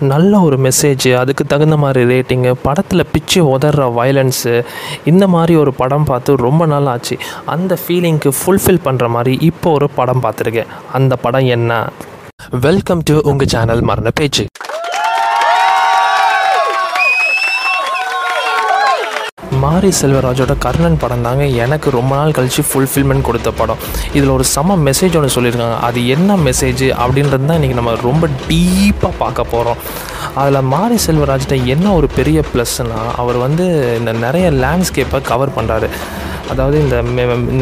[0.00, 4.64] நல்ல ஒரு மெசேஜ் அதுக்கு தகுந்த மாதிரி ரேட்டிங்கு படத்தில் பிச்சு உதற வயலன்ஸு
[5.04, 7.18] இந்த மாதிரி ஒரு படம் பார்த்து ரொம்ப நாள் ஆச்சு.
[7.44, 10.66] அந்த ஃபீலிங்க்கு ஃபுல்ஃபில் பண்ணுற மாதிரி இப்போ ஒரு படம் பார்த்துருக்கேன்.
[10.92, 11.88] அந்த படம் என்ன?
[12.50, 14.46] வெல்கம் டு உங்கள் சேனல் மரண பேச்சு.
[19.62, 23.80] மாரி செல்வராஜோட கர்ணன் படம் தாங்க எனக்கு ரொம்ப நாள் கழித்து ஃபுல்ஃபில்மெண்ட் கொடுத்த படம்.
[24.16, 25.78] இதில் ஒரு செம மெசேஜ் ஒன்று சொல்லியிருக்காங்க.
[25.88, 29.80] அது என்ன மெசேஜ் அப்படின்றது தான் இன்றைக்கி நம்ம ரொம்ப டீப்பாக பார்க்க போகிறோம்
[30.40, 33.66] அதில் மாரி செல்வராஜ்கிட்ட என்ன ஒரு பெரிய ப்ளஸ்னால் அவர் வந்து
[33.98, 35.88] இந்த நிறைய லேண்ட்ஸ்கேப்பை கவர் பண்ணுறாரு
[36.50, 36.96] அதாவது இந்த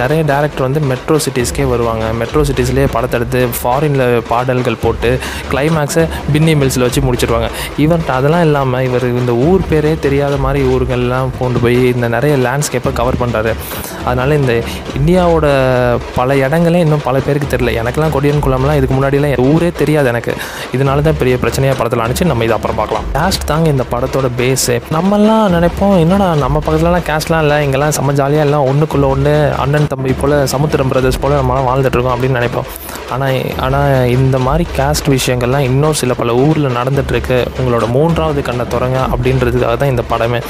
[0.02, 2.12] நிறைய டேரக்டர் வந்து மெட்ரோ சிட்டிஸ்க்கே வருவாங்க.
[2.12, 5.10] மெட்ரோ சிட்டிஸ்லேயே படத்தை எடுத்து ஃபாரினில் பாடல்கள் போட்டு
[5.50, 7.48] கிளைமேக்ஸை பின்னி மில்ஸில் வச்சு முடிச்சிடுவாங்க
[7.78, 12.92] ஈவன் அதெல்லாம் இல்லாமல் இவர் இந்த ஊர் பேரே தெரியாத மாதிரி ஊருங்கள்லாம் கொண்டு போய் இந்த நிறைய லேண்ட்ஸ்கேப்பை
[12.92, 13.52] கவர் பண்ணுறாரு
[14.08, 14.52] அதனால் இந்த
[14.98, 15.46] இந்தியாவோட
[16.18, 17.72] பல இடங்களே இன்னும் பல பேருக்கு தெரியல.
[17.80, 20.34] எனக்கெல்லாம் கொடியன் குளம்லாம் இதுக்கு முன்னாடிலாம் என் ஊரே தெரியாது எனக்கு.
[20.76, 23.06] இதனால தான் பெரிய பிரச்சனையாக படத்தில் அனுப்பிச்சு நம்ம இதை அப்புறம் பார்க்கலாம்.
[23.18, 28.46] கேஸ்ட் தாங்க இந்த படத்தோட பேஸு நம்மலாம் நினைப்போம் என்னடா நம்ம பக்கத்துலலாம் கேஸ்ட்லாம் இல்லை இங்கெல்லாம் செம்ம ஜாலியாக
[28.48, 32.68] எல்லாம் ஒன்றுக்குள்ளே ஒன்று அண்ணன் தம்பி போல் சமுத்திரம் பிரதர்ஸ் போல் நம்மளாம் வாழ்ந்துட்டுருக்கோம் அப்படின்னு நினைப்போம்.
[33.14, 38.98] ஆனால் ஆனால் இந்த மாதிரி கேஸ்ட் விஷயங்கள்லாம் இன்னும் சில பல ஊரில் நடந்துகிட்ருக்கு உங்களோட மூன்றாவது கண்ணை தொடங்க
[39.14, 40.40] அப்படின்றதுக்காக தான் இந்த படமே.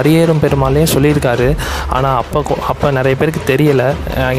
[0.00, 1.48] அரியேறும் பெருமாளே சொல்லியிருக்காரு.
[1.96, 2.38] ஆனால் அப்போ
[2.72, 3.88] அப்போ நிறைய பேருக்கு தெரியலை.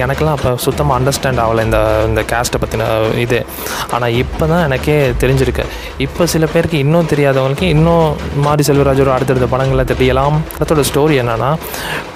[0.04, 2.88] எனக்கெல்லாம் அப்போ சுத்தமாக அண்டர்ஸ்டாண்ட் ஆகலை இந்த இந்த கேஸ்ட்டை பற்றின
[3.26, 3.40] இது.
[3.96, 5.66] ஆனால் இப்போ தான் எனக்கே தெரிஞ்சிருக்கு.
[6.06, 8.06] இப்போ சில பேருக்கு இன்னும் தெரியாதவங்களுக்கு இன்னும்
[8.46, 10.38] மாரி செல்வராஜோட அடுத்தடுத்த படங்களை தெரியலாம்.
[10.56, 11.52] படத்தோட ஸ்டோரி என்னென்னா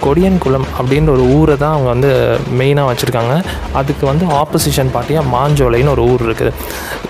[0.06, 2.12] கொடியன் குளம் அப்படின்ற ஒரு ஊரை தான் அவங்க வந்து
[2.60, 3.36] மெயினாக வச்சுருக்காங்க.
[3.82, 6.54] அதுக்கு வந்து ஆப்போசிஷன் பார்ட்டியாக மாஞ்சோலைன்னு ஒரு ஊர் இருக்குது.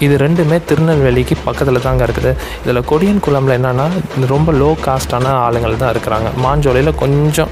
[0.05, 2.31] இது ரெண்டுமே திருநெல்வேலிக்கு பக்கத்தில் தாங்க இருக்குது.
[2.63, 3.87] இதில் கொடியன்குளமில் என்னென்னா
[4.33, 6.29] ரொம்ப லோ காஸ்டான ஆளுங்கள் தான் இருக்கிறாங்க.
[6.45, 7.51] மாஞ்சோலையில் கொஞ்சம்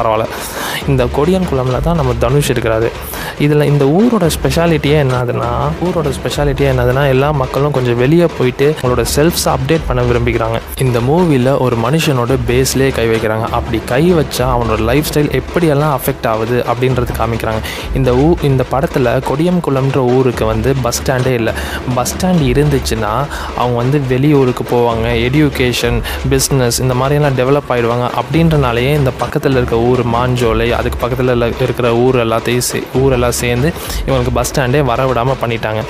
[0.00, 0.28] பரவாயில்ல.
[0.88, 2.90] இந்த கொடியன் குளமில் தான் நம்ம தனுஷ் இருக்கிறாரு.
[3.38, 5.50] இதில் இந்த ஊரோட ஸ்பெஷாலிட்டியே என்னதுன்னா
[5.86, 11.58] ஊரோட ஸ்பெஷாலிட்டியே என்னதுன்னா எல்லா மக்களும் கொஞ்சம் வெளியே போயிட்டு அவங்களோட செல்ஃப்ஸை அப்டேட் பண்ண விரும்பிக்கிறாங்க இந்த மூவியில்
[11.58, 13.46] ஒரு மனுஷனோட பேஸ்லேயே கை வைக்கிறாங்க.
[13.58, 17.60] அப்படி கை வச்சா அவனோட லைஃப் ஸ்டைல் எப்படியெல்லாம் அஃபெக்ட் ஆகுது அப்படின்றது காமிக்கிறாங்க.
[17.94, 21.52] இந்த ஊ இந்த படத்தில் கொடியம் குளம்ன்ற ஊருக்கு வந்து பஸ் ஸ்டாண்டே இல்லை.
[21.94, 23.12] பஸ் ஸ்டாண்ட் இருந்துச்சுன்னா
[23.56, 25.06] அவங்க வந்து வெளியூருக்கு போவாங்க.
[25.26, 25.98] எடியூகேஷன்
[26.30, 32.18] பிஸ்னஸ் இந்த மாதிரியெல்லாம் டெவலப் ஆகிடுவாங்க அப்படின்றனாலேயே இந்த பக்கத்தில் இருக்க ஊர் மாஞ்சோலை அதுக்கு பக்கத்தில் இருக்கிற ஊர்
[32.24, 33.68] எல்லாத்தையும் சே ஊரெல்லாம் சேர்ந்து
[34.06, 35.82] இவங்களுக்கு பஸ் ஸ்டாண்டே வர விடாமல் பண்ணிட்டாங்க.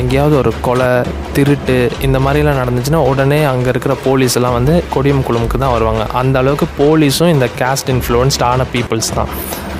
[0.00, 0.90] எங்கேயாவது ஒரு கொலை
[1.36, 1.76] திருட்டு
[2.06, 6.04] இந்த மாதிரிலாம் நடந்துச்சுன்னா உடனே அங்கே இருக்கிற போலீஸ் எல்லாம் வந்து கொடியம் குழுமுக்கு தான் வருவாங்க.
[6.20, 9.32] அந்த அளவுக்கு போலீஸும் இந்த கேஸ்ட் இன்ஃப்ளூயன்ஸ்டான பீப்புள்ஸ் தான்.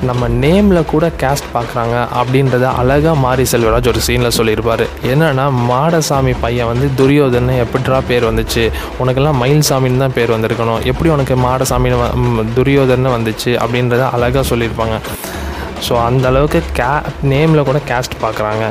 [0.08, 4.82] நம்ம நேமில் கூட கேஸ்ட் பார்க்குறாங்க அப்படின்றத அழகாக மாரி செல்வராஜ் ஒரு சீனில் சொல்லியிருப்பார்.
[5.10, 8.64] என்னென்னா மாடசாமி பையன் வந்து துரியோதனை எப்படிரா பேர் வந்துச்சு?
[9.02, 10.80] உனக்கெல்லாம் மயில்சாமின்னு தான் பேர் வந்திருக்கணும்.
[10.92, 13.52] எப்படி உனக்கு மாடசாமின்னு துரியோதனை வந்துச்சு?
[13.64, 14.98] அப்படின்றத அழகாக சொல்லியிருப்பாங்க.
[15.86, 16.90] ஸோ அந்த அளவுக்கு கே
[17.32, 18.64] நேமில் கூட கேஸ்ட் பார்க்குறாங்க.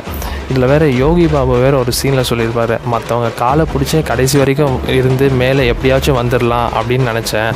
[0.50, 2.74] இதில் வேறு யோகி பாபு வேறு ஒரு சீனில் சொல்லியிருப்பார்.
[2.94, 7.52] மற்றவங்க காலை பிடிச்சி கடைசி வரைக்கும் இருந்து மேலே எப்படியாச்சும் வந்துடலாம் அப்படின்னு நினச்சேன்.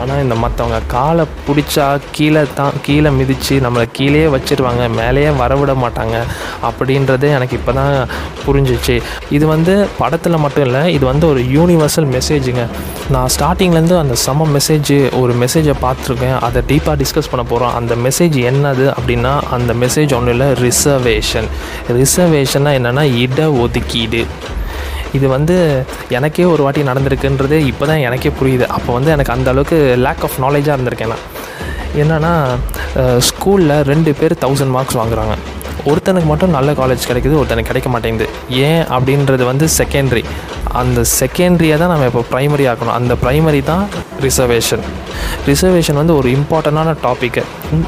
[0.00, 1.86] ஆனால் இந்த மற்றவங்க காலை பிடிச்சா
[2.16, 6.16] கீழே தான் கீழே மிதித்து நம்மளை கீழே வச்சிருவாங்க மேலேயே வரவிட மாட்டாங்க
[6.68, 7.94] அப்படின்றதே எனக்கு இப்போ தான்
[8.46, 8.96] புரிஞ்சிச்சு.
[9.36, 12.64] இது வந்து படத்தில் மட்டும் இல்லை இது வந்து ஒரு யூனிவர்சல் மெசேஜுங்க
[13.14, 14.92] நான் ஸ்டார்டிங்லேருந்து அந்த சம மெசேஜ்
[15.22, 16.36] ஒரு மெசேஜை பார்த்துருக்கேன்.
[16.48, 21.48] அதை டீப்பாக டிஸ்கஸ் பண்ண போகிறோம் அந்த மெசேஜ் என்னது அப்படின்னா அந்த மெசேஜ் ஒன்றும் இல்லை ரிசர்வேஷன்
[22.00, 24.22] ரிசர்வேஷன்னா என்னென்னா இட ஒதுக்கீடு.
[25.16, 25.56] இது வந்து
[26.16, 28.66] எனக்கே ஒரு வாட்டி நடந்திருக்குன்றது இப்போ தான் எனக்கே புரியுது.
[28.76, 31.24] அப்போ வந்து எனக்கு அந்த அளவுக்கு லேக் ஆஃப் நாலேஜாக இருந்திருக்கேன் நான்.
[32.02, 32.32] என்னென்னா
[33.28, 35.36] ஸ்கூலில் ரெண்டு பேர் தௌசண்ட் மார்க்ஸ் வாங்குறாங்க.
[35.90, 38.26] ஒருத்தனுக்கு மட்டும் நல்ல காலேஜ் கிடைக்குது ஒருத்தனுக்கு கிடைக்க மாட்டேங்குது.
[38.68, 40.24] ஏன் அப்படின்றது வந்து செகண்டரி
[40.80, 42.96] அந்த செகண்டரியை தான் நம்ம இப்போ ப்ரைமரி ஆக்கணும்.
[43.00, 43.84] அந்த ப்ரைமரி தான்
[44.26, 44.84] ரிசர்வேஷன்
[45.50, 47.42] ரிசர்வேஷன் வந்து ஒரு இம்பார்ட்டண்டான டாப்பிக்கு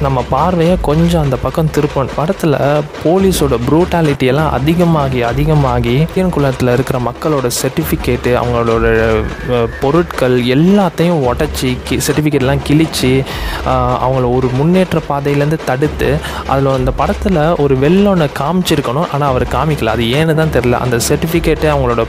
[0.06, 2.14] நம்ம பார்வையை கொஞ்சம் அந்த பக்கம் திருப்பணும்.
[2.18, 2.56] படத்தில்
[3.04, 8.86] போலீஸோட ப்ரூட்டாலிட்டி எல்லாம் அதிகமாகி அதிகமாகி இந்தியன் குலத்தில் இருக்கிற மக்களோட சர்டிஃபிகேட்டு அவங்களோட
[9.82, 13.12] பொருட்கள் எல்லாத்தையும் உடச்சி கி சர்டிஃபிகேட்லாம் கிழித்து
[14.04, 16.10] அவங்கள ஒரு முன்னேற்ற பாதையிலேருந்து தடுத்து
[16.52, 19.08] அதில் அந்த படத்தில் ஒரு வெள்ளொன்று காமிச்சிருக்கணும்.
[19.14, 19.94] ஆனால் அவர் காமிக்கல.
[19.96, 22.04] அது ஏன்னு தான் தெரில அந்த சர்டிஃபிகேட்டு அவங்களோட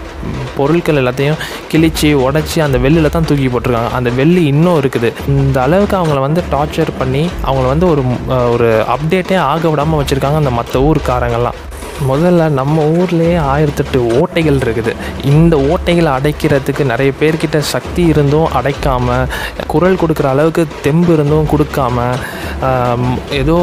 [0.58, 1.40] பொருட்கள் எல்லாத்தையும்
[1.72, 3.92] கிழிச்சு உடச்சி அந்த வெள்ளில் தான் தூக்கி போட்டிருக்காங்க.
[4.00, 5.11] அந்த வெள்ளி இன்னும் இருக்குது.
[5.28, 8.04] இந்த அளவுக்கு அவங்கள வந்து டார்ச்சர் பண்ணி அவங்கள வந்து ஒரு
[8.54, 11.60] ஒரு அப்டேட்டே ஆக விடாமல் வச்சுருக்காங்க அந்த மற்ற ஊருக்காரங்கள்லாம்.
[12.10, 14.92] முதல்ல நம்ம ஊர்லேயே ஆயிரத்தெட்டு ஓட்டைகள் இருக்குது.
[15.32, 19.28] இந்த ஓட்டைகளை அடைக்கிறதுக்கு நிறைய பேர்கிட்ட சக்தி இருந்தும் அடைக்காமல்
[19.74, 22.06] குரல் கொடுக்குற அளவுக்கு தெம்பு இருந்தும் கொடுக்காம
[23.42, 23.58] ஏதோ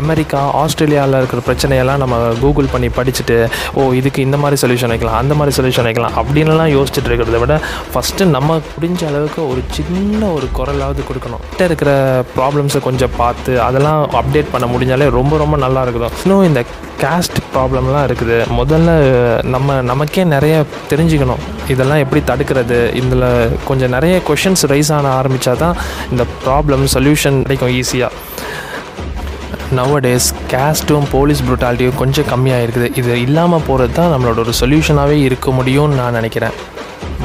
[0.00, 3.36] அமெரிக்கா ஆஸ்திரேலியாவில் இருக்கிற பிரச்சனையெல்லாம் நம்ம கூகுள் பண்ணி படிச்சுட்டு
[3.78, 7.56] ஓ இதுக்கு இந்த மாதிரி சொல்யூஷன் வைக்கலாம் அந்த மாதிரி சொல்யூஷன் வைக்கலாம் அப்படின்லாம் யோசிச்சுட்டு இருக்கிறத விட
[7.92, 11.42] ஃபஸ்ட்டு நம்ம முடிஞ்ச அளவுக்கு ஒரு சின்ன ஒரு குரலாவது கொடுக்கணும்.
[11.50, 11.90] கிட்ட இருக்கிற
[12.36, 16.62] ப்ராப்ளம்ஸை கொஞ்சம் பார்த்து அதெல்லாம் அப்டேட் பண்ண முடிஞ்சாலே ரொம்ப ரொம்ப நல்லா இருக்கும் இன்னும் இந்த
[17.02, 18.36] கேஸ்ட் ப்ராப்ளம்லாம் இருக்குது.
[18.58, 18.90] முதல்ல
[19.54, 20.56] நம்ம நமக்கே நிறைய
[20.90, 21.42] தெரிஞ்சுக்கணும்.
[21.72, 22.78] இதெல்லாம் எப்படி தடுக்கிறது?
[23.00, 23.26] இதில்
[23.68, 25.76] கொஞ்சம் நிறைய கொஷின்ஸ் ரைஸ் ஆன ஆரம்பித்தா தான்
[26.12, 28.12] இந்த ப்ராப்ளம் சொல்யூஷன் கிடைக்கும் ஈஸியாக
[29.78, 35.50] நவடேஸ் கேஸ்ட்டும் போலீஸ் ப்ரூட்டாலிட்டியும் கொஞ்சம் கம்மியாக இருக்குது இது இல்லாமல் போகிறது தான் நம்மளோட ஒரு சொல்யூஷனாகவே இருக்க
[35.58, 36.56] முடியும்னு நான் நினைக்கிறேன்.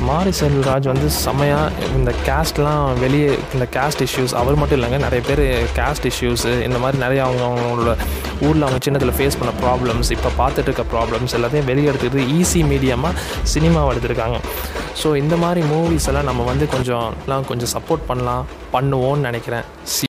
[0.08, 5.44] மாரி செல்வராஜ் வந்து செம்மையாக இந்த கேஸ்ட்லாம் வெளியே இந்த கேஸ்ட் இஷ்யூஸ் அவர் மட்டும் இல்லைங்க நிறைய பேர்
[5.80, 7.94] கேஸ்ட் இஷ்யூஸு இந்த மாதிரி நிறைய அவங்க அவங்களோட
[8.48, 13.14] ஊரில் அவங்க சின்னத்தில் ஃபேஸ் பண்ண ப்ராப்ளம்ஸ் இப்போ பார்த்துட்டு இருக்க ப்ராப்ளம்ஸ் எல்லாத்தையும் வெளியே எடுத்துக்கிட்டு ஈஸி மீடியமாக
[13.56, 14.40] சினிமாவை எடுத்திருக்காங்க.
[15.04, 18.46] ஸோ இந்த மாதிரி மூவிஸ் எல்லாம் நம்ம வந்து கொஞ்சம் எல்லாம் கொஞ்சம் சப்போர்ட் பண்ணலாம்
[18.76, 19.66] பண்ணுவோன்னு நினைக்கிறேன்.
[19.96, 20.07] சி